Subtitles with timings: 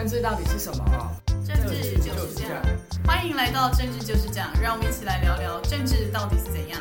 [0.00, 0.82] 政治到底是什么？
[1.46, 2.62] 政治就是这样。
[3.06, 6.80] 欢迎来到政治就是这样，让我们一起来聊聊政治到底是怎样。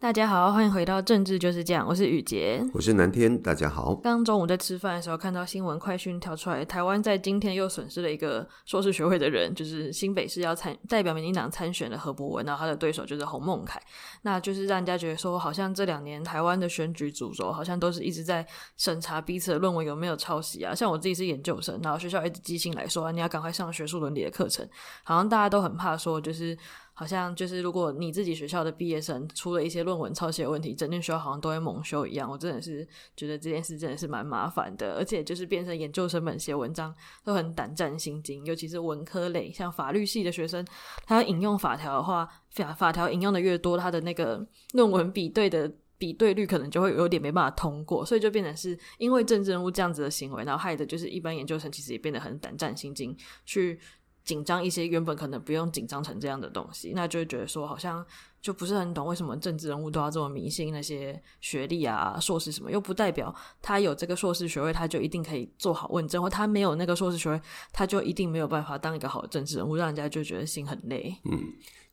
[0.00, 3.96] 大家好，欢迎回到政治就是这样，我是雨洁，我是南天，大家好。
[3.96, 13.82] 刚中午在吃饭的时候，看到新闻快讯跳出来，台湾在今天又损失了一个硕士学位的人，就是新北市要参代表民进党参选的何博文，然后他的对手就是洪孟凯，
[14.22, 20.72] 那就是让人家觉得说，好像这两年台湾的选举主轴好像都是一直在审查彼此的论文有没有抄袭啊。
[20.72, 24.64] 像我自己是研究生，然后学校一直寄信来说，啊，你要赶快上学术伦理的课程，
[25.02, 26.56] 好像大家都很怕说，就是。
[26.98, 32.28] 好像就是，如果你自己学校的毕业生出了一些论文抄袭问题，整间学校好像都会蒙羞一样。
[32.28, 32.84] 我真的是
[33.16, 40.66] 觉得这件事真的是蛮麻烦的，而且就是变成研究生们写文章都很胆战心惊，尤其是文科类，像法律系的学生，
[41.06, 53.78] 他引用法条的话，法法条引用的越多，他的那个论文比对的比对率可能就会有点没办法通过，所以就变成是因为政治人物这样子的行为，然后害的就是一般研究生其实也变得很胆战心惊去。
[54.28, 58.04] 紧张一些，原本可能不用紧张成这样的东西，那就会觉得说，好像
[58.42, 67.40] 就不是很懂为什么政治人物都要这么迷信那些学历啊、硕士什么，又不代表他有这个硕士学位，他就一定可以做好问政，或他没有那个硕士学位，
[67.72, 71.16] 他就一定没有办法当一个好的政治人物，让人家就觉得心很累。
[71.24, 71.40] 嗯，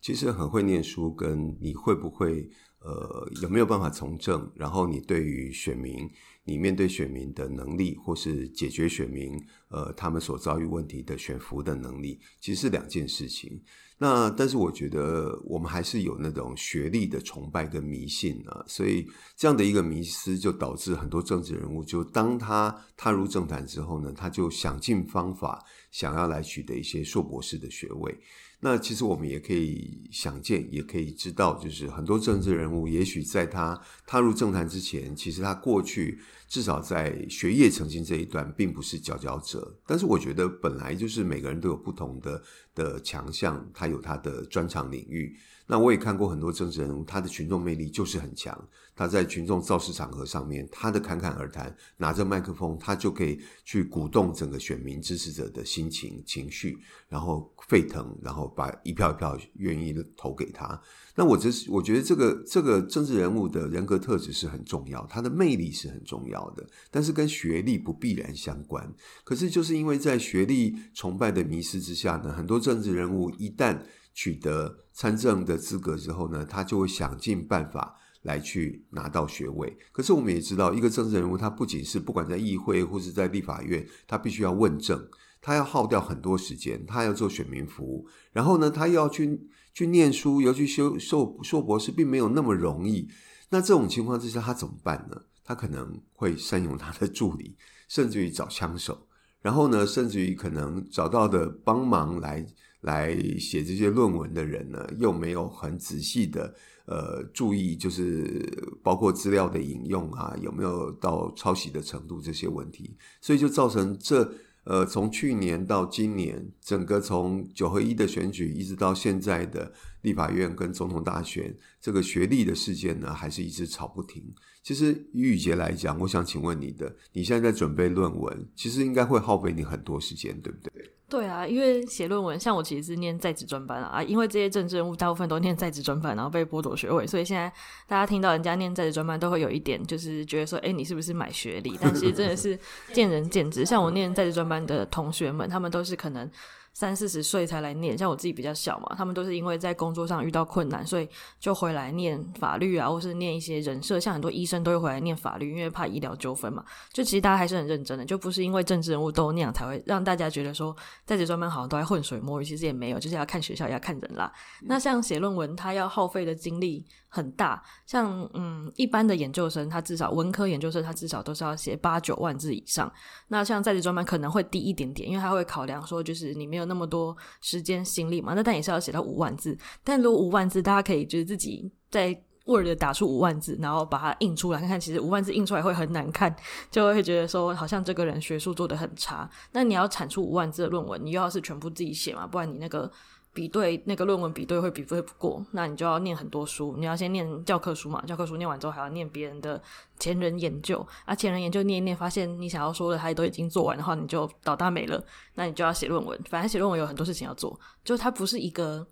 [0.01, 2.49] 其实很会念书，跟你会不会
[2.81, 6.09] 呃有没有办法从政，然后你对于选民。
[6.45, 9.37] 你面对选民的能力，或是解决选民
[9.67, 13.61] 呃他们所遭遇问题的选服的能力，其实是两件事情。
[13.97, 28.13] 那但是我觉得我们还是有那种学历的崇拜跟迷信啊，所以这样的一个迷思就导致很多政治人物，就当他踏入政坛之后呢，他就想尽方法想要来取得一些硕博士的学位。
[28.59, 39.77] 那其实我们也可以想见，也可以知道，就是很多政治人物，也许在他踏入政坛之前，其实他过去至少在学业成绩这一段，并不是佼佼者。
[39.85, 42.41] 但是我觉得，本来就是每个人都有不同的
[42.73, 45.37] 的强项，他有他的专长领域。
[45.67, 48.55] 那我也看过很多政治人物，他的群众魅力就是很强。
[48.97, 56.77] 他在群众造势场合上面，他的侃侃而谈，拿着麦克风，他就可以去鼓动整个选民支持者的心情情绪，
[57.09, 60.79] 然后沸腾，然后把一票一票愿意投给他。
[61.13, 68.89] 那我这是我觉得这个这个政治人物的人格特质是很重要，他的魅力是很重要的，但是跟学历不必然相关。
[69.25, 73.77] 可是就是因为在学历崇拜的迷失之下呢，很多政治人物一旦
[74.13, 79.77] 取得参政的资格之后呢，他就会想尽办法来去拿到学位。
[79.91, 85.05] 可是我们也知道，一个政治人物，他不仅是不管在议会或是在立法院，他必须要问政，
[85.41, 93.09] 他要耗掉很多时间，他要做选民服务，然后呢，他又要去去念书，尤其修硕硕博士，并没有那么容易。
[93.49, 95.21] 那这种情况之下，他怎么办呢？
[95.43, 97.57] 他可能会善用他的助理，
[97.89, 99.05] 甚至于找枪手，
[99.41, 102.47] 然后呢，甚至于可能找到的帮忙来。
[102.85, 114.31] 来写这些论文的人呢，又没有很仔细的呃注意，就是包括资料的引用啊，有没有到抄袭的程度这些问题，所以就造成这
[114.65, 119.73] 呃从去年到今年，整个从九合一的选举一直到现在的
[120.03, 124.23] 立法院跟总统大选，这个学历的事件呢，还是一直吵不停。
[124.65, 130.71] 其实于宇杰来讲，我想请问你的，你现在在准备论文，其实应该会耗费你很多时间，对不对？
[131.07, 137.47] 对啊，因为写论文，像我其实是念在职专班啊，因为这些政治人物大部分都念在职专班，然后被剥夺学位，所以现在
[137.87, 141.77] 大家听到人家念在职专班，都会有一点就是觉得说，哎，你是不是买学历？
[141.79, 142.57] 但其实真的是
[142.91, 143.63] 见仁见智。
[143.67, 146.27] 像我念在职专班的同学们，他们都是可能。
[146.75, 151.07] 三四十岁才来念，像我自己比较小嘛，他们都是因为在工作上遇到困难，所以
[151.39, 156.61] 就回来念法律啊，或是念一些人设，像很多医生都会回来念法律，因为怕医疗纠纷嘛。
[156.91, 160.75] 就其实大家还是很认真的，就不是因为政治人物都那样才会让大家觉得说
[161.05, 164.29] 在职专班好像都在浑水摸鱼，其实也没有，就是要看学校，要看人啦。
[164.63, 172.91] 那像写论文，他要耗费的精力很大，像嗯一般的研究生，他至少文科研究生，他至少都是要写八九万字以上。
[173.29, 176.65] 那像在职专班可能会低一点点，因为他会考量说，就是你没有。
[176.65, 178.33] 那么多时间心力嘛。
[178.33, 182.09] 那但也是要写到五万字，但如果五万字，大家可以就是自己在
[182.45, 186.35] Word 打出五万字，然后把它印出来看看，其实五万字印出来会很难看，
[186.71, 189.29] 就会觉得说好像这个人学术做得很差。
[189.51, 192.91] 那你要产出五万字的论文，你又要是全部自己写嘛，不然你那个。
[193.35, 199.61] 比对那个论文比对会比对不过，那你就要念很多书，你要先念教科书嘛，教科书念完之后还要念别人的
[199.99, 205.03] 前人研究，啊，前人研究念一念，发现你想要说的他都已经做完的话，你就倒大霉了，
[205.33, 206.17] 那你就要写论文。
[206.29, 208.87] 反正写论文有很多事情要做，就它不是一个，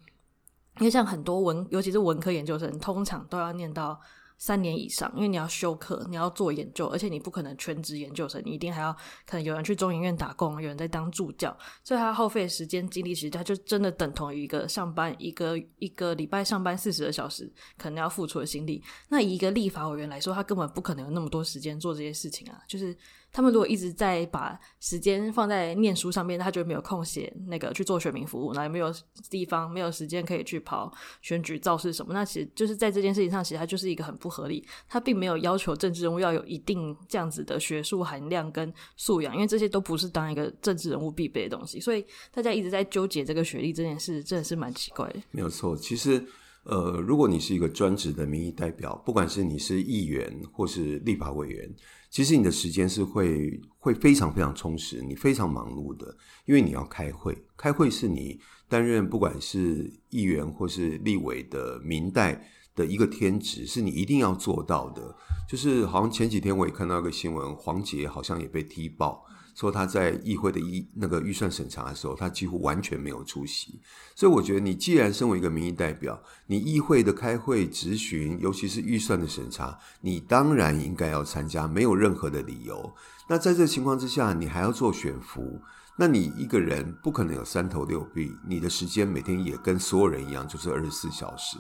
[0.80, 3.98] 因为像很多文，尤其是文科研究生，通常都要念到。
[4.38, 8.92] 三年以上，因为你要休课，你要做研究，而且你不可能全职研究生，你一定还要
[9.26, 18.84] 可能有人去中研院打工，有人在当助教，所以他耗费时间精力，其实他就真的等同于一个上班一个一个礼拜上班四十个小时，可能要付出的心力。
[19.10, 22.96] 那以一个立法委员来说，他根本不可能有那么多时间做这些事情啊，就是。
[23.34, 28.94] 他们如果一直在把时间放在念书上面，他就没有空写那个去做选民服务，那也没有
[29.28, 30.94] 地方没有时间可以去跑
[31.24, 32.14] 选举造势什么。
[32.14, 34.64] 那其实就是在这件事情上，其实他就是一个很不合理。
[34.88, 41.80] 他并没有要求政治人物要有一定这样子的学术含量跟素养，因为这些都不是当一个政治人物必备的东西。
[41.80, 45.20] 所以大家一直在纠结这个学历这件事，真的是蛮奇怪的。
[45.32, 46.24] 没有错，其实
[46.66, 51.68] 呃，如果你是一个专职的民意代表，不管是你是议员或是立法委员。
[52.14, 56.16] 其实你的时间是会会非常非常充实，你非常忙碌的，
[56.46, 58.40] 因为你要开会，开会是你
[58.70, 65.16] 担任不管是议员或是立委的民代的一个天职，是你一定要做到的。
[65.50, 69.26] 就是好像前几天我也看到一个新闻，黄杰好像也被踢爆。
[69.54, 73.80] 说他在议会的议那个预算审查的时候，他几乎完全没有出席。
[74.16, 82.94] 所以我觉得，你既然身为一个民意代表，你议会的开会质询，尤其是预算的审查，你当然应该要参加，没有任何的理由。
[83.28, 85.62] 那在这情况之下，你还要做选服。
[85.96, 91.56] 那你一个人不可能有三头六臂，你的时间每天也跟所有人一样，就是二十四小时。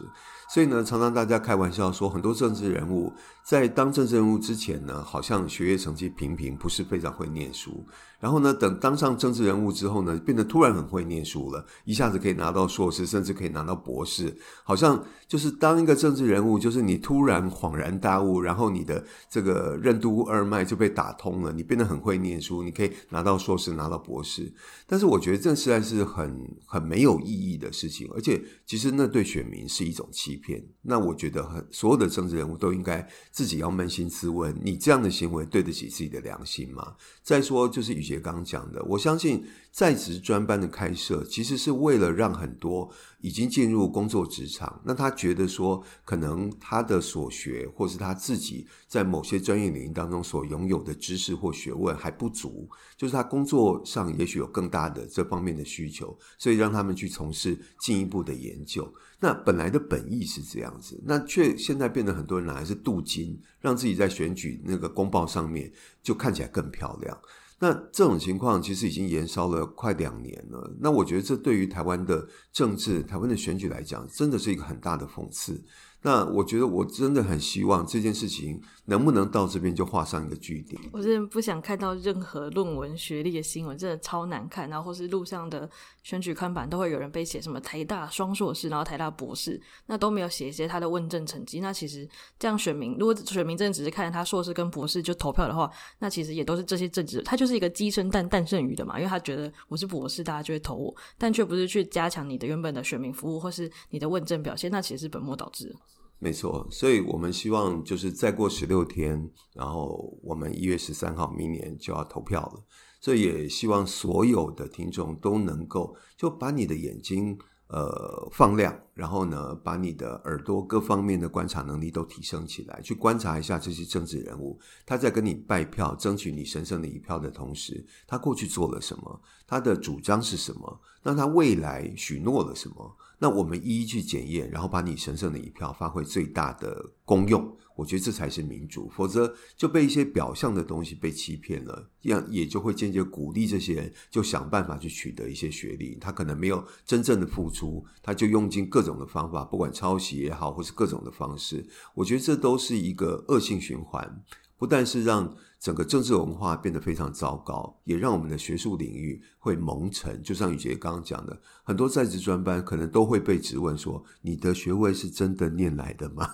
[0.53, 3.11] 所以呢，常常大家开玩笑说，很多政治人物
[3.44, 7.83] 在当政治人物之前呢，好像学业成绩平平，不是非常会念书。
[8.19, 14.38] 然后呢，等当上政治人物之后呢，变得突然很会念书了，一下子可以拿到硕士，甚至可以拿到博士。
[14.63, 24.53] 好像就是当一个政治人物，就是你突然恍然大悟，然后你的这个任督二脉就被打通了，你变得很会念书，你可以拿到硕士，拿到博士。
[24.85, 30.63] 但是我觉得这实在是很很没有意义的事情，而且其实那对选民是一种欺骗。
[30.81, 36.95] 那我觉得很所有的政治人物都应该自己要扪心自问：你这样的行为对得起自己的良心吗？
[37.22, 38.13] 再说就是与其。
[38.13, 42.88] 也刚讲的，我相信在职专班的开设，其实是为了让很多
[43.22, 58.94] 已经进入工作职场，那他觉得说，可能他的所学，或是他自己在某些专业领域当中所拥有的知识或学问还不足，就是他工作上也许有更大的这方面的需求，所以让他们去从事进一步的研究。
[59.24, 65.72] 那本来的本意是这样子，那却现在变得很多人拿来是镀金，让自己在选举那个公报上面
[66.02, 67.18] 就看起来更漂亮。
[67.58, 70.70] 那这种情况其实已经延烧了快两年了。
[70.81, 75.64] 那我觉得这对于台湾的政治、台湾的选举来讲，真的是一个很大的讽刺。
[76.03, 80.79] 那我觉得我真的很希望这件事情能不能到这边就画上一个句点。
[80.91, 84.69] 我真的不想看到任何论文学历的新闻，真的超难看。
[84.69, 85.69] 然后或是路上的
[86.03, 91.61] 选举看板都会有人被写什么台大双硕士，然后台大博士，那都没有写一些他的问政成绩。
[91.61, 92.07] 那其实
[92.38, 98.98] 这样选民，如果选民真的只是看他硕士跟博士就投票的话，那其实也都是这些政治，他就是一个鸡生蛋，蛋生鱼的嘛。
[98.98, 105.74] 因为他觉得我是博士，大家就会投我，但却不是去加强你的原本的选民服务或是你的问政表现，那其实是本末倒置。
[106.20, 112.63] 没错，所以我们希望就是再过十六天，然后我们一月十三号明年就要投票了。
[113.01, 132.96] 所以也希望所有的听众都能够就把你的眼睛呃放亮，然后呢，把你的耳朵各方面的观察能力都提升起来，去观察一下这些政治人物，他在跟你拜票、争取你神圣的一票的同时，他过去做了什么，他的主张是什么，那他未来许诺了什么？
[133.24, 138.89] 那我们一一去检验，然后把你神圣的一票发挥最大的功用，我觉得这才是民主。
[138.89, 145.98] 否则就被一些表象的东西被欺骗了，这样也就会间接鼓励这些人就想办法去取得一些学历。
[146.01, 151.65] 他可能没有真正的付出，他就用尽各种的方法，不管抄袭也好，或是各种的方式，
[151.96, 154.22] 我觉得这都是一个恶性循环。
[154.58, 160.22] 不但是让整个政治文化变得非常糟糕，也让我们的学术领域会蒙尘。
[160.22, 166.29] 就像宇杰刚刚讲的，很多在职专班可能都会被质问说：“你的学位是真的念来的吗？”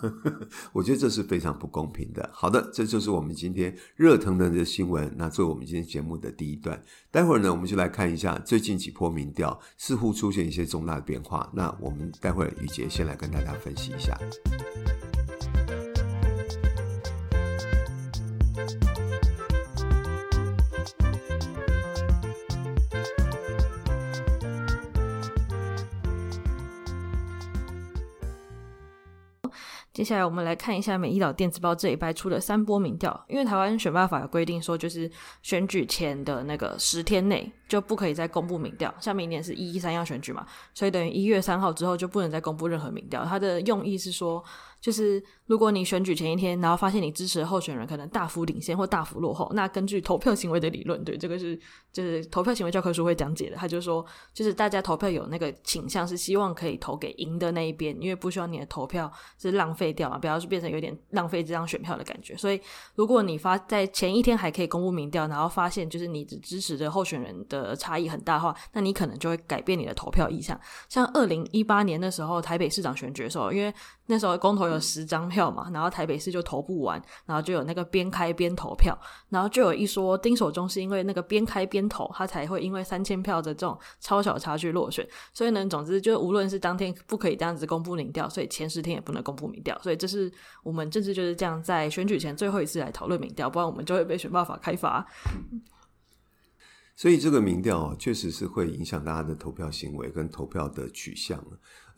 [0.73, 2.27] 我觉得这是非常不公平的。
[2.33, 5.13] 好的，这就是我们今天热腾腾的新闻。
[5.15, 11.47] 那作为我们今天节目的第一段，待会儿呢，我们就来看一下最近几波民调似乎出现一些重大的变化。
[11.53, 14.17] 那我们待会儿宇杰先来跟大家分析一下。
[29.99, 43.25] 接下来我们来看一下《美丽岛电子报》这一拜出的三波民调，因为台湾选罢法有规定说，就是选举前的那个十天内就不可以再公布民调，像明年是一一三要选举嘛，所以等于一月三号之后就不能再公布任何民调。
[43.25, 44.41] 它的用意是说，
[44.79, 51.59] 就是如果你选举前一天，然后发现你支持的候选人可能大幅领先或大幅落后，那根据投票行为的理论，对，这个是
[51.91, 53.55] 就是投票行为教科书会讲解的。
[53.55, 62.37] 他就说，就是大家投票有那个倾向是希望可以投给赢的那一边，因为不希望你的投票是浪费掉嘛，不要是变成有点浪费这张选票的感觉。
[62.37, 62.61] 所以，
[62.93, 70.59] 如果你发在前一天还可以公布民调，然后发现就是你只支持的候选人的差异很大的话，那你可能就会改变你的投票意向。
[70.87, 73.73] 像二零一八年的时候，台北市长选举的时候，因为
[74.05, 78.97] 那时候公投有十张票票嘛，然后台北市就投不完，然后就有那个边开边投票，
[79.29, 85.07] 然后就有一说丁守中是因为那个边开边投，他才会因为三千票的这种超小差距落选。
[85.33, 89.79] 所以呢，总之就无论是当天不可以这样子公布民调，所以前十天也不能公布民调。
[89.81, 90.29] 所以这是
[90.61, 95.07] 我们政治就是这样，在选举前最后一次来讨论民调，不然我们就会被选罢法开罚。
[96.95, 101.41] 所以这个民调确实是会影响大家的投票行为跟投票的取向。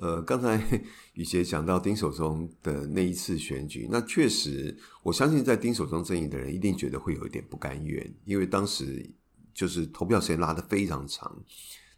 [0.02, 0.60] 呃，刚才
[1.14, 9.08] 宇杰讲到丁守中的那一次选举，那确实，我相信在丁守中阵营的人一定觉得会有一点不甘愿，因为当时
[9.54, 11.32] 就是投票时间拉得非常长，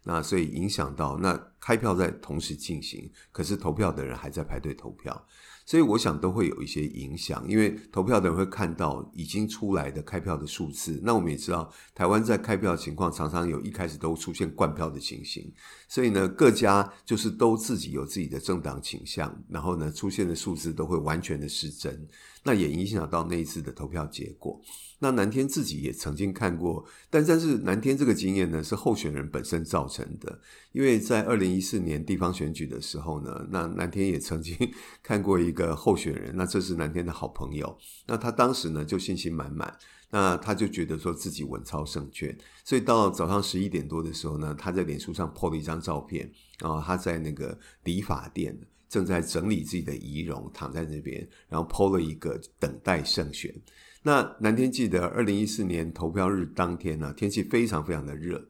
[0.02, 5.26] 那所以影响到那开票在同时进行，可是投票的人还在排队投票。
[5.66, 11.00] 所以我想都会有一些影响，因为投票的人会看到已经出来的开票的数字。
[11.02, 15.50] 那我们也知道，台湾在开票情况常常有一开始都出现灌票的情形，
[15.88, 22.06] 所以呢，各家就是都自己有自己的政党倾向，然后呢，出现的数字都会完全的失真，
[22.44, 24.60] 那也影响到那一次的投票结果。
[25.00, 30.40] 那南天自己也曾经看过，但但是南天这个经验呢，是候选人本身造成的，
[30.72, 34.56] 因为在二零一四年地方选举的时候呢，那南天也曾经
[35.02, 39.76] 看过一个候选人，那这是南天的好朋友，那他当时呢就信心满满，
[40.10, 42.34] 那他就觉得说自己稳操胜券，
[42.64, 48.58] 所以到早上十一点多的时候呢，他在脸书上 po 了一张照片，然后他在那个理发店
[48.94, 53.52] 正在整理自己的仪容，躺在那边，然后剖了一个等待胜选。
[54.04, 58.40] 那南天记得二零一四年投票日当天呢、天气非常非常的热。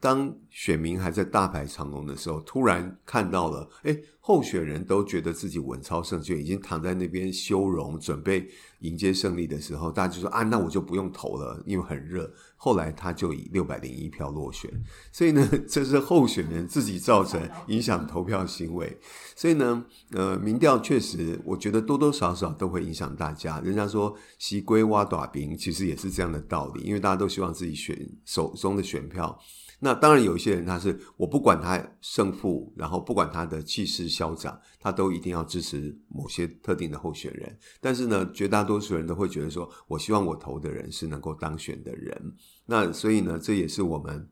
[0.00, 8.48] 当选民还在大排长龙的时候，突然看到了，诶，候选人都觉得自己稳操胜券，已经躺在那边修容，准备
[8.80, 12.28] 迎接胜利的时候，大家就说啊，那我就不用投了，因为很热。
[12.64, 14.70] 后来他就以六百零一票落选，
[15.10, 18.96] 所以呢，这是候选人自己造成影响投票行为。
[19.34, 23.58] 所以呢，呃，民调确实，我觉得多多少少都会影响大家。
[23.64, 29.36] 人家说“西归挖短兵”，其实也是这样的道理，因为大家都希望自己选手中的选票。
[29.84, 37.58] 那当然，有一些人他是我不管他胜负，然后不管他的气势嚣张，他都一定要支持某些特定的候选人。
[37.80, 42.32] 但是呢，绝大多数人都会觉得说，我希望我投的人是能够当选的人。
[42.64, 44.30] 那所以呢，这也是我们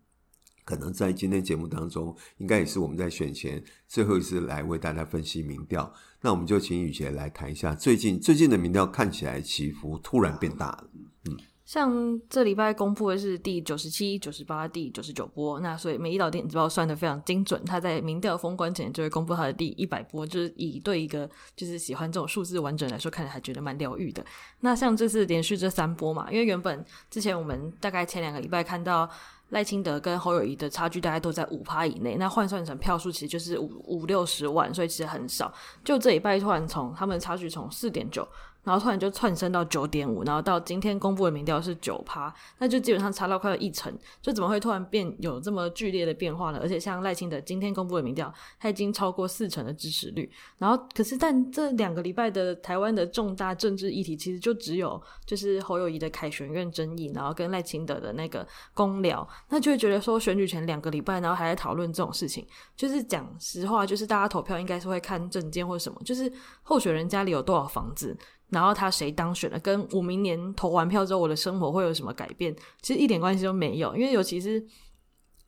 [0.64, 5.92] 可能在今天节目当中，应该也是我们在选前最后一次来为大家分析民调。
[6.20, 10.84] 那我们就请雨杰来谈一下最近最近的民调看起来起伏突然变大了，
[11.24, 11.36] 嗯。
[11.70, 24.20] 像这礼拜公布的是第九十七、九十八、第九十九波，那所以美丽岛电子报算得非常精准，他在民调封关前就会公布他的第一百波，就是以对一个就是喜欢这种数字完整来说，看着还觉得蛮疗愈的。
[24.58, 29.08] 那像这次连续这三波嘛，因为原本之前我们大概前两个礼拜看到
[29.50, 35.54] 赖清德跟侯友宜的差距大概都在五趴以内，那换算成票数其实就是五五六十万，所以其实很少。
[35.84, 38.26] 就这礼拜突然从他们差距从四点九。
[38.62, 46.58] 然后突然就窜升到九点五，然后到今天公布的民调是九趴，那就基本上差到快要一成，就怎么会突然变有这么剧烈的变化呢？
[46.62, 50.30] 而且像赖清德今天公布的民调，他已经超过四成的支持率。
[50.58, 66.30] 然后可是但这两个礼拜的台湾的重大政治议题，其实就只有就是侯友宜的凯旋院争议，然后跟赖清德的那个公聊，那就会觉得说选举前两个礼拜，然后还在讨论这种事情，就是讲实话，就是大家投票应该是会看政见或者什么，就是
[66.62, 68.16] 候选人家里有多少房子。
[68.50, 73.94] 然后他谁当选了，跟我明年投完票之后我的生活会有什么改变，其实一点关系都没有。
[73.94, 74.64] 因为尤其是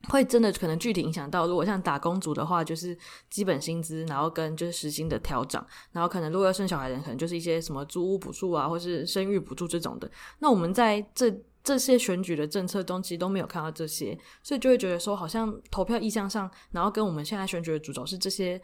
[0.08, 2.96] 会真的可能具体影响到，如果像打工族的话，就是
[3.28, 10.10] 基本薪资，然后跟就是时薪的调整，然后可能如果要生小孩的人，可能就是一些什么租屋补助啊，或是生育补助这种的。
[10.38, 11.32] 那我们在这
[11.64, 18.60] 这些选举的政策中，其实都没有看到这些，所以就会觉得说，好像投票意向上，然后跟我们现在选举的主轴是这些。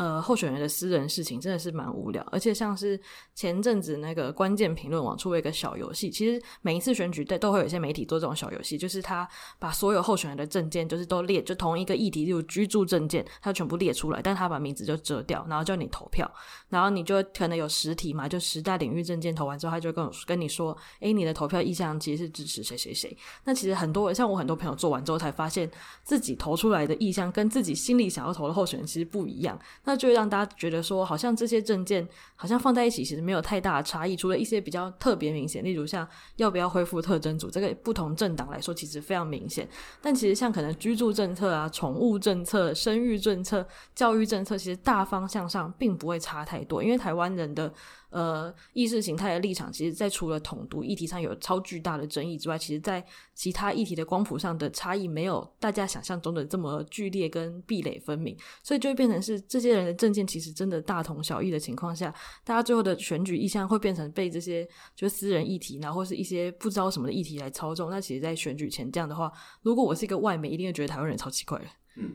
[0.00, 2.98] 呃，候选人的私人事情真的是蛮无聊，而且像是
[3.34, 9.28] 前阵子那个关键评论网出了一个小游戏，其实每一次选举都都会有一些媒体做这种小游戏，就是他
[9.58, 16.26] 把所有候选人的证件就是都列，就同一个议题，例如居住证件，他全部列出来，但他把名字就遮掉，然后叫你投票，
[16.70, 23.14] 然后你就可能有十题嘛，就十大领域证件投完之后，他就跟我跟你说，诶，你的投票意向其实是支持谁谁谁。
[23.44, 25.70] 那其实很多像我很多朋友做完之后才发现
[26.02, 29.60] 自己投出来的意向跟自己心里想要投的候选人其实不一样。
[29.90, 34.14] 那就会让大家觉得说，好像这些证件好像放在一起，其实没有太大的差异。
[34.14, 36.06] 除了一些比较特别明显，例如像
[36.36, 39.68] 要不要恢复特征组，这个不同政党来说其实非常明显。
[40.00, 47.72] 但其实像可能居住政策啊、宠物政策、生育政策、教育政策，其实大方向上并不会差太多，因为台湾人的。
[48.10, 62.12] 呃，意识形态的立场，其实，在除了统独议题上有超巨大的争议之外，其实，在其他议题的光谱上的差异，没有大家想象中的这么剧烈跟壁垒分明，所以就会变成是这些人的政见其实真的大同小异的情况下，
[62.44, 67.90] 大家最后的选举意向会变成被这些就是私人议题，然后是一些不知道什么的议题来操纵。
[67.90, 71.64] 那其实，在选举前这样的话，如果我是一个外媒，一定会觉得台湾人超奇怪的。
[71.96, 72.12] 嗯。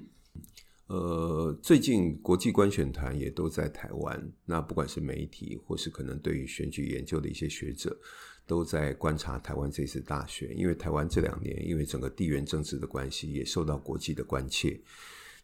[0.88, 4.32] 呃，最近国际观选团也都在台湾。
[4.46, 7.98] 那不管是媒体，或是可能对于选举研究的一些学者，
[8.46, 10.56] 都在观察台湾这次大选。
[10.56, 14.80] 因为台湾这两年，因为整个地缘政治的关系，也受到国际的关切。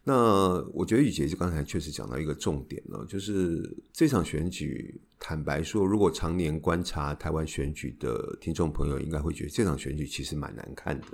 [0.04, 11.06] 那我觉得雨杰就刚才确实讲到一个重点了，就是这场选举，坦白说，如果常年观察台湾选举的听众朋友，应该会觉得这场选举其实蛮难看的。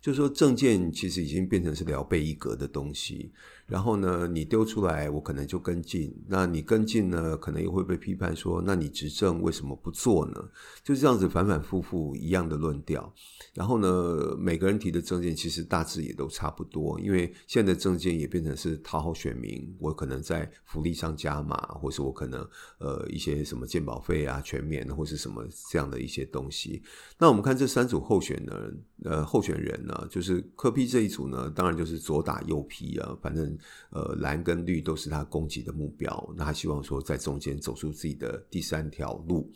[0.00, 3.32] 就是说，政见其实已经变成是聊备一格的东西。
[3.70, 6.12] 然后呢，你丢出来，我可能就跟进。
[6.26, 10.34] 那你跟进呢，可能又会被批判说，那你执政为什么不做呢？
[10.82, 13.14] 就是这样子反反复复一样的论调。
[13.54, 19.72] 然后呢，每个人提的政见其实大致也都差不多，因为现在的政见也变成是讨好选民。
[19.78, 22.44] 我可能在福利上加码，或是我可能
[22.78, 26.82] 呃一些什么健保费啊全免，或是什么这样的一些东西。
[27.18, 33.56] 那我们看这三组候选人，呃，候选人呢，就是科批这一组呢，当然就是左打右批啊，反正。
[33.90, 36.34] 呃，蓝跟绿都是他攻击的目标。
[36.36, 39.50] 那他希望说，在中间走出自己的第三条路。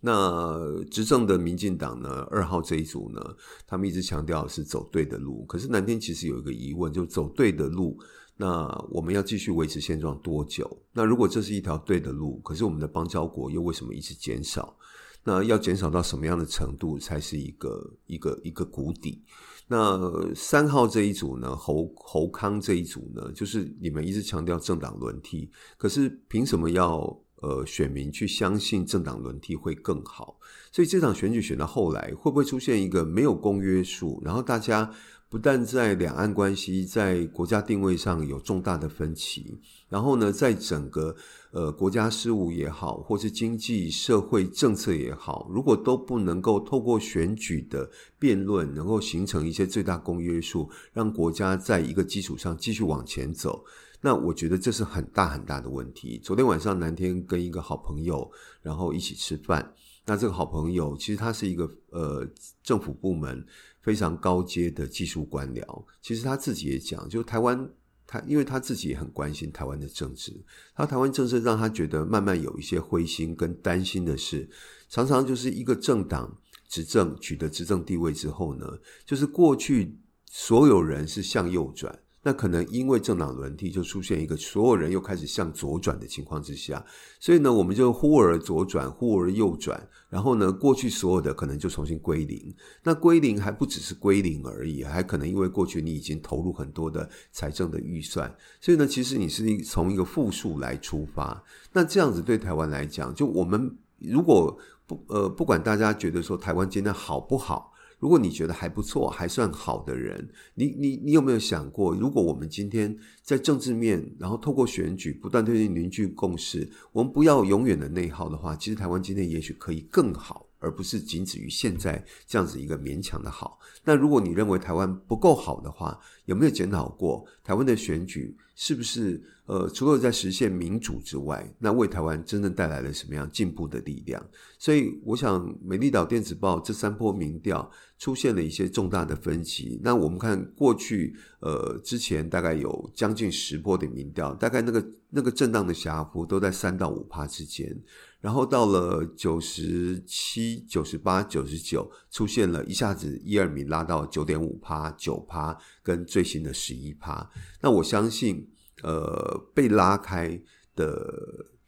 [0.00, 3.20] 那执政的民进党呢，二号这一组呢，
[3.66, 5.44] 他们一直强调是走对的路。
[5.46, 7.98] 可是蓝天其实有一个疑问，就走对的路，
[8.36, 10.78] 那我们要继续维持现状多久？
[10.92, 14.76] 那如果这是一条对的路，可是我们的邦交国又为什么一直减少？
[15.24, 19.24] 那要减少到什么样的程度才是一个一个一个谷底？
[19.68, 26.98] 那三号这一组呢，侯侯康这一组呢，就是你们一直强调政党轮替，可是凭什么要
[27.42, 30.38] 呃选民去相信政党轮替会更好？
[30.70, 34.90] 所以这场选举选到后来，会不会出现一个没有公约数，然后大家
[35.28, 39.58] 不但在两岸关系、在国家定位上有重大的分歧，
[39.88, 41.14] 然后呢，在整个
[41.50, 53.64] 呃国家事务也好，或是经济社会政策也好，如果都不能够透过选举的辩论，能够形成一些最大公约数，让国家在一个基础上继续往前走，
[54.00, 56.20] 那我觉得这是很大很大的问题。
[56.22, 58.30] 昨天晚上南天跟一个好朋友，
[58.62, 59.74] 然后一起吃饭，
[60.06, 62.24] 那这个好朋友其实他是一个呃
[62.62, 63.44] 政府部门。
[63.86, 67.70] 非常高阶的技术官僚，其实他自己也讲，就台湾，
[68.04, 70.32] 他因为他自己也很关心台湾的政治，
[70.74, 74.50] 他台湾政治让他觉得慢慢有一些灰心跟担心的是，
[74.88, 76.36] 常常就是一个政党
[76.68, 78.66] 执政取得执政地位之后呢，
[79.04, 79.96] 就是过去
[80.28, 81.96] 所有人是向右转。
[82.22, 86.84] 那可能因为政党轮替，就出现一个所有人又开始向左转的情况之下，
[87.20, 92.54] 所以呢，我们就忽而左转，忽而右转，然后呢，过去所有的可能就重新归零。
[92.82, 101.42] 那归零还不只是归零而已，还可能因为过去你已经投入很多的财政的预算，所以呢，其实你是从一个负数来出发。
[101.72, 107.72] 那这样子对台湾来讲，就我们如果不呃，不管大家觉得说台湾今天好不好。
[107.98, 123.58] 如果你觉得还不错，还算好的人，你你你有没有想过，如果我们今天在政治面，然后透过选举不断推进凝聚共识，我们不要永远的内耗的话，其实台湾今天也许可以更好，而不是仅止于现在这样子一个勉强的好。
[123.82, 134.20] 那如果你认为台湾不够好的话，有没有检讨过台湾的选举是不是呃，除了在实现民主之外，那为台湾真正带来了什么样进步的力量？
[134.58, 139.78] 所以，我想《美丽岛电子报》这三波民调出现了一些重大的分歧。
[139.84, 147.80] 那我们看过去，呃，之前大概有将近十波的民调，大概那个那个震荡的狭幅都在三到五趴之间。
[148.20, 155.56] 然后到了九十七、九十八、九十九，出现了一下子一二名拉到九点五趴、九趴，
[155.86, 157.30] 跟最新的十一趴。
[157.62, 158.50] 那我相信。
[158.82, 160.38] 呃，被拉开
[160.74, 160.86] 的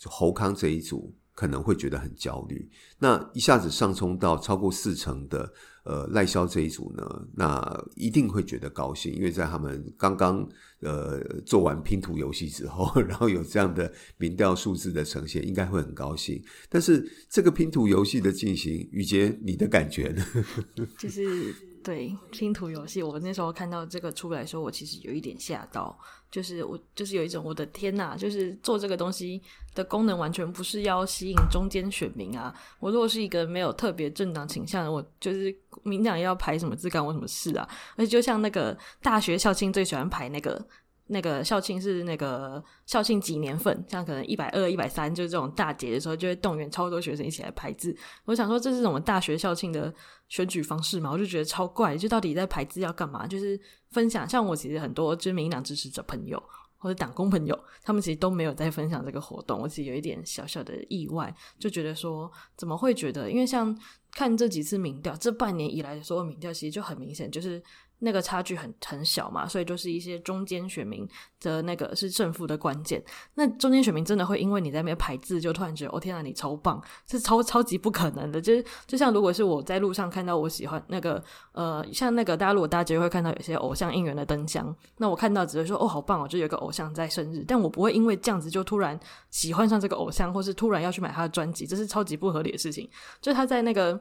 [0.05, 2.71] 侯康这一组可能会觉得很焦虑。
[2.99, 5.51] 那一下子上冲到超过四成的
[5.85, 7.03] 呃赖萧这一组呢，
[7.35, 10.47] 那一定会觉得高兴，因为在他们刚刚
[10.81, 16.45] 呃做完拼图游戏之后， 然后有这样的民调数字的呈现，应该会很高兴。
[16.69, 20.23] 但是这个拼图游戏的进行，宇杰，你的感觉呢？
[20.99, 25.99] 就是对拼图游戏，我那时候看到这个出来的时候，我其实有一点吓到。
[26.31, 29.41] 就是我，就是有一种我的天呐，就是做这个东西
[29.75, 32.55] 的功能完全不是要吸引中间选民啊！
[32.81, 37.67] 我如果是一个没有特别政党倾向的，我就是民党要排什么字干我什么事啊？
[37.97, 40.63] 而且就像那个大学校庆最喜欢排那个。
[41.11, 47.97] 那个校庆是那个校庆几年份，像可能一百二、一百三，就是这种大节的时候，就会动员超多学生一起来排字。
[48.27, 49.93] 我想说，这是什么大学校庆的
[50.29, 51.11] 选举方式嘛？
[51.11, 53.27] 我就觉得超怪，就到底在排字要干嘛？
[53.27, 53.59] 就是
[53.91, 56.43] 分享，像我其实很多就是民党支持者朋友
[56.77, 59.59] 或者党工朋友，他们其实都没有在分享这个活动。
[59.61, 63.31] 我其实有一点小小的意外，就觉得说怎么会觉得？
[63.31, 63.75] 因为像
[64.13, 67.63] 看这几次民调，这半年以来的所有民调，其实就很明显就是。
[68.01, 71.07] 那个差距很很小嘛，所以就是一些中间选民
[71.41, 73.03] 的那个是胜负的关键。
[73.35, 78.41] 那中间选民真的会因为你在那边排字，就突然觉得哦天啊，你超棒，是超超级不可能的。
[78.41, 88.99] 就是就像如果是我在路上看到我喜欢那个呃，像那个大家如果大家就会看到有些偶像应援的灯箱，那我看到只会说哦好棒哦，就有一个偶像在生日，但我不会因为这样子就突然
[89.31, 92.89] 喜欢上这个偶像，或是突然要去买他的专辑，这是超级不合理的事情。
[93.21, 94.01] 就他在那个。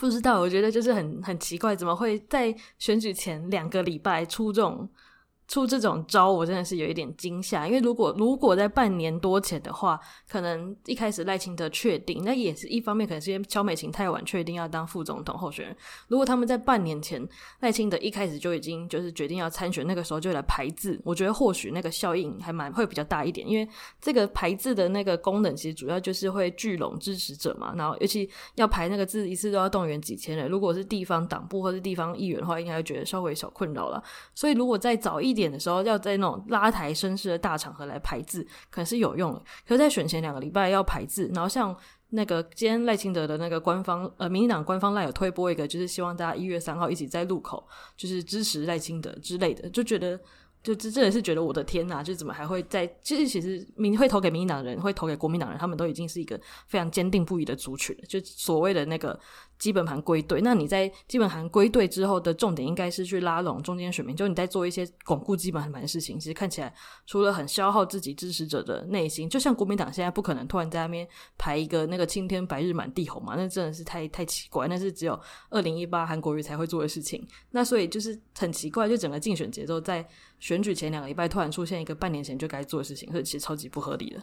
[0.00, 4.88] 不知道，我觉得就是很很奇怪，怎么会在选举前两个礼拜出这种。
[5.52, 7.66] 出这种招，我真的是有一点惊吓。
[7.66, 15.76] 因为如果如果在半年多前的话，可能一开始赖清德确定，那也是一方面，可能是因为萧美琴太晚确定要当副总统候选人。
[16.08, 17.22] 如果他们在半年前
[17.60, 23.46] 赖清德一开始就已经就是决定要参选，那个时候就来排字，我觉得或许那个效应还蛮会比较大一点。
[23.46, 23.68] 因为
[24.00, 27.74] 这个排字的那个功能，其实主要就是会聚拢支持者嘛。
[27.76, 30.48] 然后尤其要排那个字，一次都要动员几千人。
[30.48, 34.02] 如果是地方党部或是地方议员的话，应该会觉得稍微小困扰了。
[34.34, 35.41] 所以如果再早一点。
[35.42, 39.42] 点的时候，要在那种拉抬声势的大场合来排字，可能是有用的。
[39.66, 41.76] 可是，在选前两个礼拜要排字，然后像
[42.10, 50.18] 那个今天赖清德的那个官方，呃，民进党官方赖有推播一个，就是希望大家一月三号一起在路口，就是支持赖清德之类的，就觉得。
[50.62, 52.86] 就真真的是觉得我的天呐，就怎么还会在？
[53.02, 58.04] 其实其实民会投给民进党人，会投给国民党人，他们都已经是一个非常坚定不移的族群了。
[58.06, 59.18] 就所谓的那个
[59.62, 64.16] 基本盘归队，那你在基本盘归队之后的重点，应该是去拉拢中间选民。
[64.16, 66.74] 就你在做一些巩固基本盘的事情，其实看起来
[67.06, 71.06] 除了很消耗自己支持者的内心，就像国民党现在不可能突然在那边
[71.38, 75.16] 排一个那个青天白日满地红嘛，那真的是太太奇怪，那是只有
[75.48, 77.24] 二零一八韩国瑜才会做的事情。
[77.52, 80.04] 那所以就是很奇怪，就整个竞选节奏在。
[80.40, 84.20] 选举前两个礼拜突然出现一个半年前就该做的事情，所以其实超级不合理的。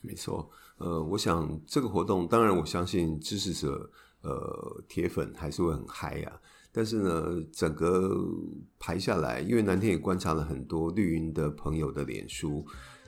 [0.00, 0.48] 没错，
[0.78, 3.90] 呃，我想这个活动，当然我相信支持者，
[4.22, 6.40] 呃，铁粉还是会很嗨呀、啊。
[6.70, 8.16] 但是呢，整个
[8.78, 12.64] 排下来，因为南天也观察了很多绿云的朋友的脸书。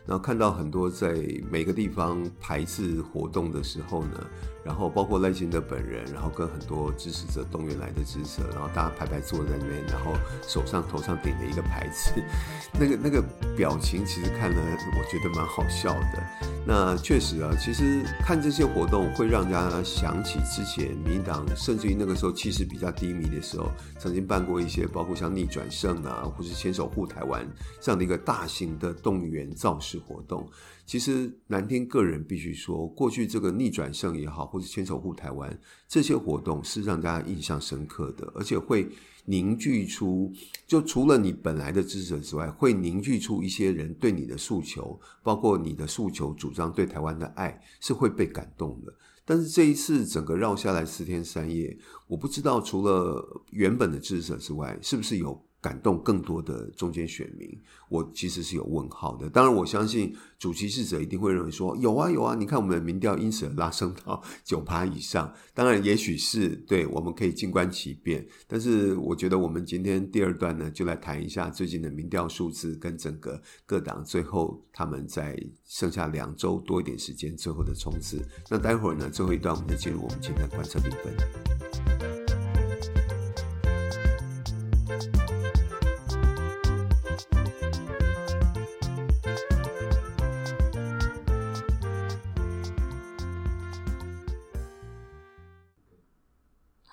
[0.06, 1.14] 然后看到很多在
[1.50, 4.26] 每个地方排字活动的时候呢，
[4.64, 10.12] 然后包括赖清德本人，然后跟很多支持者动员来的支持者，然后大家排排坐在那边，然后
[10.46, 12.12] 手上头上顶着一个牌子，
[12.78, 13.22] 那个那个
[13.56, 14.56] 表情其实看了
[14.98, 16.22] 我觉得蛮好笑的。
[16.66, 27.46] 那确实啊，其实看这些活动会让大家想起之前民党，甚至于那个时候气势比较低迷的时候，曾经办过一些包括像逆转胜啊，或是牵手护台湾
[27.80, 29.89] 这样的一个大型的动员造势。
[29.90, 30.48] 是活动
[30.86, 38.88] 其实南天个人必须说，过去这个逆转胜也好，或者牵手护台湾这些活动是让大家印象深刻的，而且会
[39.24, 40.32] 凝聚出，
[40.66, 48.92] 就除了你本来的支持者之外，会凝聚出一些人对你的诉求，包括你的诉求主张对台湾的爱是会被感动的。
[49.24, 51.76] 但是这一次整个绕下来四天三夜，
[52.08, 57.48] 我不知道除了原本的支持者之外，是不是有感动更多的中间选民，
[57.88, 59.28] 我其实是有问号的。
[59.28, 65.32] 当然，我相信主歧视者一定会认为说有啊有啊，你看我们的民调因此而拉升到 九趴以上。
[65.52, 68.26] 当然，也许是对，我们可以静观其变。
[68.46, 78.26] 但是，我觉得我们今天第二段呢，就来谈一下最近的民调数字跟整个各党最后他们在剩下两周多一点时间最后的冲刺。
[78.48, 82.19] 那待会儿呢，最后一段我们就进入我们今天的观测评分。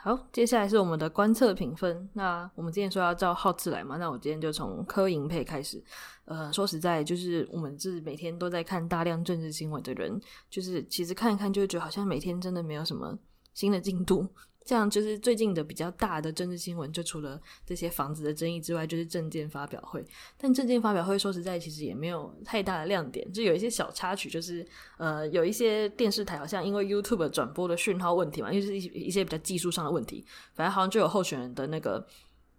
[0.08, 2.10] 好，接下来是我们的观测评分。
[2.13, 5.84] 那我们今天说要照号次来嘛，那我今天就从柯银配开始。
[6.24, 10.17] 呃，说实在，就是我们是每天都在看大量政治新闻的人，
[10.50, 13.20] 就是其实看一看就会觉得好像每天真的没有什么
[13.54, 14.26] 新的进度。
[14.67, 20.06] 这样就是最近的比较大的政治新闻，就除了这些房子的争议之外，就是证件发表会。
[20.38, 32.06] 但证件发表会说实在，其实也没有太大的亮点，就有一些小插曲，就是呃，有一些电视台好像因为 YouTube 转播的讯号问题嘛，因为是一一些比较技术上的问题，反正好像就有候选人的那个。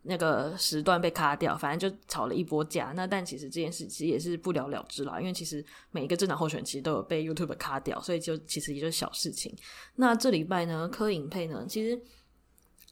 [0.03, 2.93] 那个时段被卡掉，反正就吵了一波架。
[2.97, 9.55] 那但其实这件事其实也是不了了之啦，因为其实每一个正常候选人其实都有被 YouTube 卡掉，所以就其实也就是小事情。
[9.97, 12.01] 那这礼拜呢，柯影配呢，其实。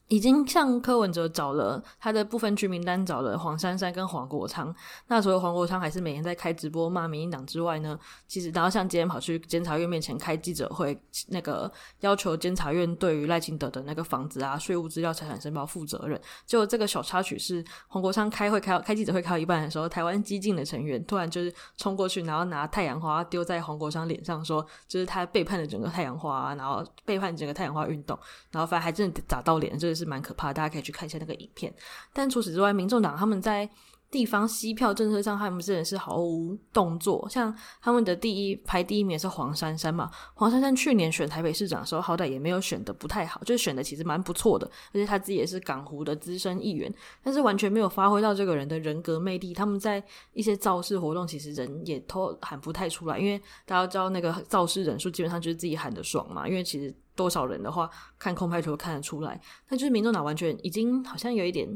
[0.09, 4.73] 已经向柯文哲找了他的部分区名单，找了黄珊珊跟黄国昌。
[5.09, 11.69] 那除了黄国昌还是每天在开直播骂民进党之外呢，其实然后像今天跑去监察院面前开记者会，那个
[12.01, 16.21] 要求监察院对于赖清德的那个房子啊、税务资料、财产申报负责任。
[16.47, 28.17] 就这个小插曲是黄国昌开会开开记者会开到一半的时候，台湾激进的成员突然就是冲过去，然后拿太阳花丢在黄国昌脸上，说就是他背叛了整个太阳花，然后背叛整个太阳花运动，
[28.53, 29.96] 然后反正还真的砸到脸，就是。
[29.97, 31.75] 是蛮可怕的，大家可以去看一下那个影片。
[32.13, 33.69] 但除此之外，民众党他们在
[34.09, 37.29] 地方吸票政策上，他们真的是毫无动作。
[37.29, 49.53] 像他们的第一排第一名是黄珊珊嘛，黄珊珊去年选台北市长的时候，好歹也没有选的不太好，就是选的其实蛮不错的，而且他自己也是港湖的资深议员，但是完全没有发挥到这个人的人格魅力。
[49.53, 56.95] 他们在一些造势活动，其实人也都喊不太出来，因为大家知道那个造势人数基本上就是自己喊的爽嘛，因为其实。
[57.17, 61.67] 多少人的话，看空拍图看得出来，那就是民众党完全已经好像有一点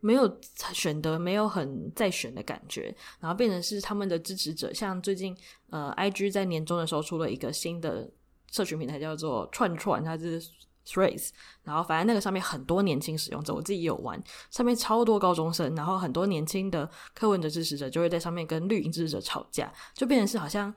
[0.00, 0.40] 没有
[0.72, 4.72] 选的，没有很再选的感觉，然后变成是他们的支持者。
[4.72, 5.36] 像最近
[5.68, 8.10] 呃，IG 在年终的时候出了一个新的
[8.50, 10.42] 社群平台，叫做串串，它是
[10.86, 11.28] Threads，
[11.62, 14.18] 然后反正那个上面很多年轻使用者，我自己也有玩，
[14.50, 20.74] 上面超多高中生，然后很多年轻的柯文哲支持者就会在上面跟绿营支持者吵架，就变成是好像。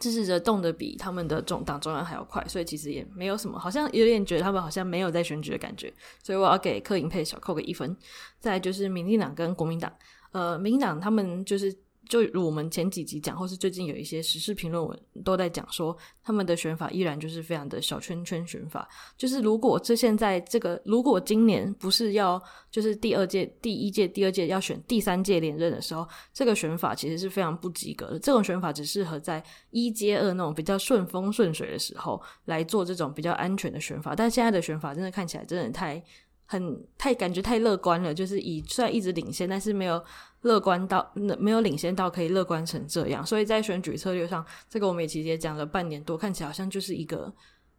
[0.00, 7.96] 支持者动得比他们的中党中央还要快，所以其实也没有什么，好像有点觉得他们好像没有在选举的感觉，所以我要给柯银佩小扣个一分。
[8.38, 9.92] 再就是民进党跟国民党，
[10.32, 11.74] 呃，民进党他们就是。
[12.08, 18.88] 就如我们前几集讲，或是最近有一些时事评论文都在讲说，他们的选法依然就是非常的小圈圈选法。
[19.16, 22.40] 就是如果这现在这个，如果今年不是要
[22.70, 28.18] 就是第二届、第一届、第二届要选第三届连任的时候，这个选法其实是非常不及格的。
[28.18, 34.14] 这种选法只适合在一阶二那种比较顺风顺水的时候来做这种比较安全的选法。
[34.14, 36.02] 但现在的选法真的看起来真的太
[36.46, 40.02] 很太感觉太乐观了，就是以虽然一直领先，但是没有。
[40.44, 47.32] 乐观到没有领先到可以乐观成这样，所以在选举策略上，这个我们也其实也讲了半年多，看起来好像就是一个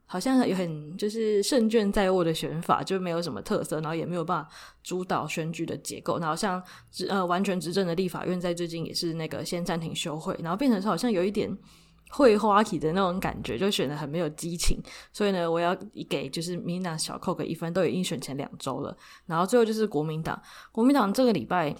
[0.08, 4.50] 好像有很就是胜券在握的选法，就没有什么特色，然后也没有办法
[4.82, 6.18] 主导选举的结构。
[6.18, 6.60] 然后像
[6.92, 11.56] 执呃完全执政的立法院在最近也是那个先暂停休会，然后变成是好像有一点
[12.10, 14.82] 会花体的那种感觉，就选得很没有激情。
[15.12, 15.76] 所以呢，我要
[16.10, 18.96] 给就是民进党小扣个一分，都已经选前两周了。
[19.26, 20.42] 然后最后就是国民党，
[20.72, 21.76] 国民党这个礼拜。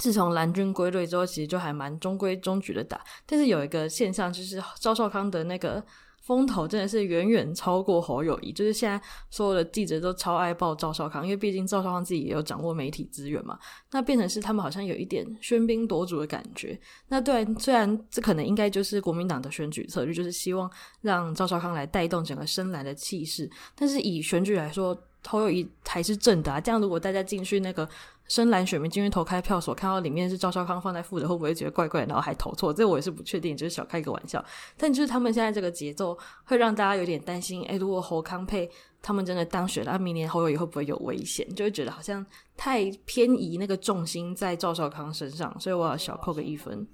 [0.00, 2.98] 自从蓝军归队之后，其实就还蛮中规中矩的打。
[3.26, 5.84] 但是有一个现象，就是赵少康的那个
[6.22, 8.50] 风头真的是远远超过侯友谊。
[8.50, 13.58] 就是现在所有的记者都超爱报赵少康，因为毕竟赵少康自己也有掌握媒体资源嘛。
[13.90, 16.80] 那变成是他们好像有一点喧宾夺主的感觉。
[17.08, 20.70] 那对，虽然这可能应该就是国民党的选举策略，就是希望
[21.02, 23.50] 让赵少康来带动整个深蓝的气势。
[23.74, 26.60] 但是以选举来说，侯友宜还是正的啊。
[26.60, 27.88] 这样如果大家进去那个。
[28.28, 32.72] 深蓝选民进去投开票所，看到里面是赵少康放在负的，会不会觉得怪怪，然后还投错？
[32.72, 34.42] 这我也是不确定，就是小开一个玩笑。
[34.74, 37.62] 但就是他们现在这个节奏，会让大家有点担心。
[37.64, 38.70] 诶，如果侯康配
[39.02, 41.46] 他们真的当选了，明年侯友宜会不会有危险？
[41.54, 42.24] 就会觉得好像
[42.56, 46.86] 太偏移那个重心在赵少康身上，所以我要小扣个一分。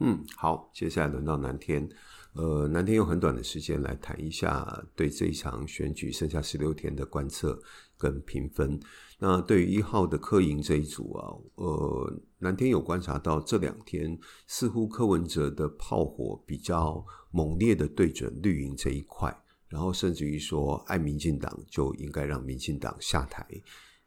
[0.00, 1.88] 嗯，好，接下来轮到南天。
[2.32, 7.60] 呃，南天用很短的时间来谈一下对这一场选举剩下十六天的观测
[7.98, 8.78] 跟评分。
[9.18, 19.36] 那对于一号的柯营这一组啊，呃，南天有观察到这两天似乎柯文哲的炮火比较猛烈的对准绿营这一块，
[19.68, 23.46] 然后甚至于说爱民进党就应该让民进党下台。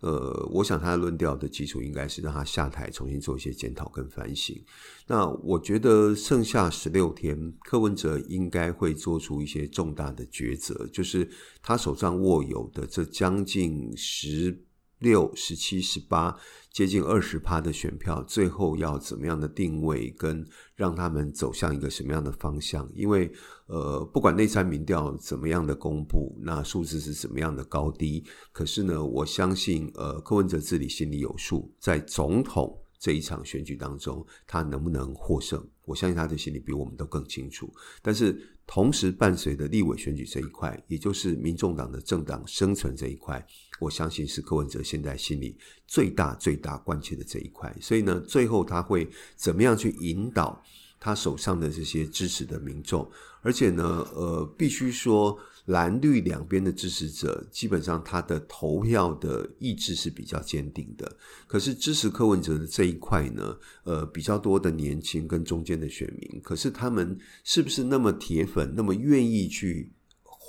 [0.03, 4.61] 呃，我想他的论调的基础应该是让他下台，重新做一些检讨跟反省。
[5.07, 11.29] 那我觉得剩下十六天，柯文哲应该会做出一些重大的抉择，就是
[11.61, 14.61] 他手上握有的这将近十
[15.03, 16.35] 六、十七、十八，
[16.71, 20.43] 接近二十趴的选票，最后要怎么样的定位，跟
[20.75, 22.89] 让他们走向一个什么样的方向？
[22.95, 23.29] 因为，
[23.67, 35.61] 呃，不管内参民调怎么样的公布，那数字是什么样的高低，可是呢，我相信，呃，柯文哲自己心里有数，在总统这一场选举当中，他能不能获胜？
[35.83, 37.69] 我相信他的心里比我们都更清楚。
[38.01, 43.45] 但是，同时伴随的立委选举这一块，也就是民众党的政党生存这一块，
[43.79, 47.75] 我相信是柯文哲现在心里最大最大关切的这一块。
[47.81, 50.63] 所以呢，最后他会怎么样去引导
[51.03, 53.09] 他手上的这些支持的民众？
[53.41, 53.83] 而且呢，
[54.15, 55.37] 呃，必须说。
[55.67, 61.09] 蓝绿两边的支持者，基本上他的投票的意志是比较坚定的。
[61.47, 69.89] 可是支持柯文哲的这一块呢，呃，比较多的年轻跟中间的选民，可是他们是不是那么铁粉，那么愿意去？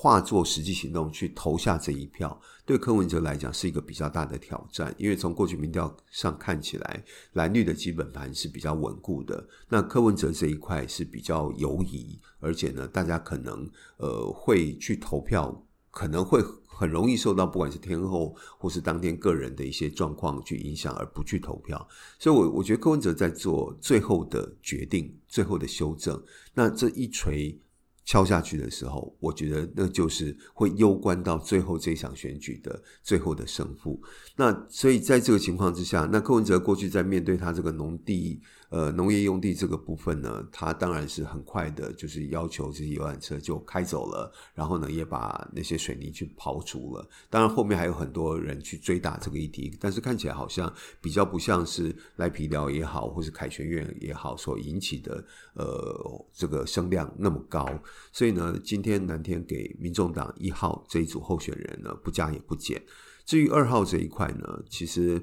[0.05, 4.95] 化作实际行动去投下这一票，对柯文哲来讲是一个比较大的挑战。
[4.99, 9.49] 因为从过去民调上看起来，蓝绿的基本盘是比较稳固的。
[9.67, 21.89] 那柯文哲这一块是比较犹疑，而且呢，大家可能呃会去投票，可能会很容易受到不管是天后或是当天个人的一些状况去影响，而不去投票。
[22.19, 26.23] 所以我，我觉得柯文哲在做最后的决定，最后的修正。
[26.53, 27.59] 那这一锤。
[28.05, 34.01] 敲下去的时候，我觉得那就是会攸关到最后这场选举的最后的胜负。
[34.37, 38.41] 那所以在这个情况之下，那柯文哲过去在面对他这个农地。
[38.71, 47.09] 呃，农业用地这个部分呢，它当然是很快的，就是要求这些游览车就开走了，然后呢，也把那些水泥去刨除了。
[47.31, 55.25] 当然，后面还有很多人去追打这个议题，但是看起来好像比较不像是赖皮寮也好，或是凯旋院也好所引起的
[55.55, 57.69] 呃这个声量那么高。
[58.13, 62.83] 所以呢，今天南天给民众党一号这一组候选人呢，不加也不减。
[63.25, 65.23] 至于二号这一块呢，其实。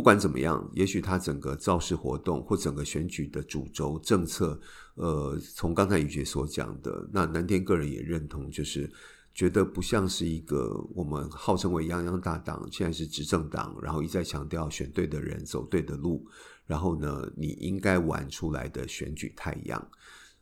[0.00, 4.58] 不管怎么样，也许他整个造势活动或整个选举的主轴政策，
[4.94, 8.90] 呃，从刚才宇杰所讲的，那南天个人也认同，就是
[9.34, 16.26] 觉得不像是一个我们号称为泱泱大党，现在是执政党，然后一再强调选对的人走对的路，
[16.64, 19.88] 然后呢，你应该玩出来的选举太阳。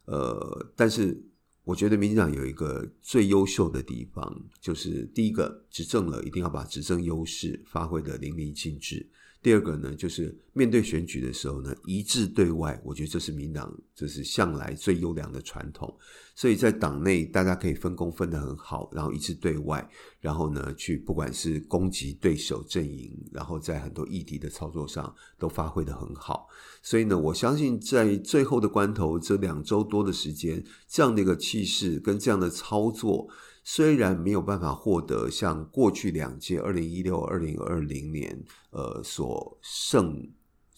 [0.05, 1.21] 呃，但是
[1.65, 9.05] 我觉得民进党有一个最优秀的地方，就是第一个执政了，一定要把执政优势发挥得淋漓尽致。
[9.41, 15.97] 第二个呢，就是面对选举的时候呢，一致对外，我觉得这是民党，这是向来最优良的传统。
[16.35, 19.89] 所以在党内，大家可以分工分得很好，然后一致对外，
[20.21, 26.49] 然后呢，去不管是攻击对手阵营，然后在很多议题的操作上都发挥得很好。
[26.83, 33.29] 所以呢，我相信在最后的关头，这两周多的时间，这样的一个气势跟这样的操作。
[33.71, 40.27] 虽然没有办法获得像过去两届二零一六、二零二零年，呃，所胜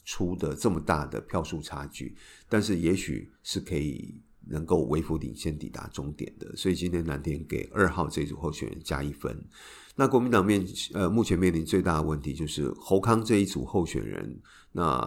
[0.04, 2.16] 出的这么大的票数差距，
[2.48, 6.54] 但是也许是可以能够微幅领先抵达终点的。
[6.56, 9.44] 所以今天南天给二号这组候选人加一分。
[9.96, 14.40] 那国民党面呃目前面临最大的问题就是侯康这一组候选人，
[14.72, 15.02] 那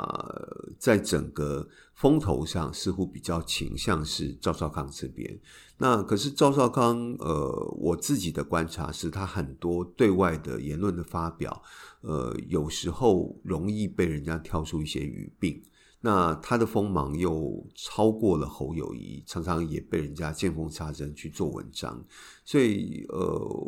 [0.78, 5.40] 在整个风头上似乎比较倾向是赵少康这边。
[5.78, 11.64] 那可是赵少康，呃，我自己的观察是他很多对外的言论的发表，
[12.02, 15.62] 呃，有时候容易被人家挑出一些语病。
[16.06, 22.04] 那他的锋芒又超过了侯友谊，常常也被人家见缝插针去做文章。
[22.44, 23.18] 所以，呃，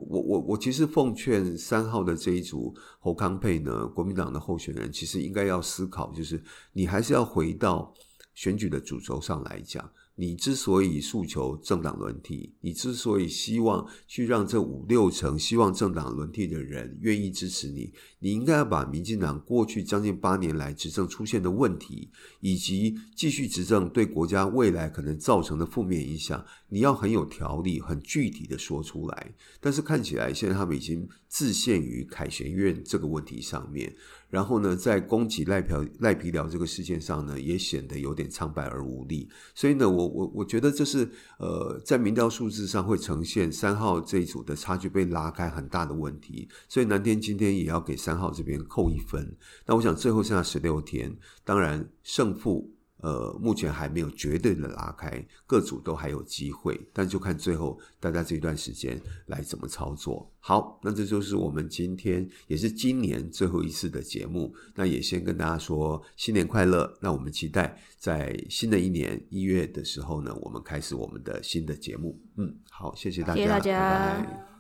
[0.10, 6.44] 我我我其实奉劝三号的这一组侯康配呢，国民党的候选人其实应该要思考，就是
[6.74, 7.94] 你还是要回到
[8.34, 9.90] 选举的主轴上来讲。
[10.18, 29.36] 你之所以诉求政党轮替，你之所以希望去让这五六成希望政党轮替的人愿意支持你，你应该要把民进党过去将近八年来执政出现的问题，以及继续执政对国家未来可能造成的负面影响，你要很有条理、很具体的说出来。
[29.60, 33.94] 但是看起来现在他们已经自陷于凯旋院这个问题上面。
[34.36, 39.30] 然后呢，在攻击赖皮赖皮寮这个事件上呢，也显得有点苍白而无力。
[39.54, 46.50] 所以呢，我我我觉得这是呃，在民调数字上会呈现三号这一组的差距被拉开很大的问题。
[46.68, 49.34] 所以南天今天也要给三号这边扣一分。
[49.66, 52.75] 那我想最后剩下十六天，当然胜负。
[53.02, 60.32] 呃，目前还没有绝对的拉开，各组都还有机会，但就看最后大家这一段时间来怎么操作。
[60.40, 66.92] 好，那这就是我们今天也是今年最后一次的节目，那也先跟大家说新年快乐。
[67.02, 72.20] 那我们期待在新的一年一月的时候呢，我们开始我们的新的节目。
[72.38, 73.80] 嗯，好，谢谢大家，谢谢大家。
[73.80, 74.55] 拜拜。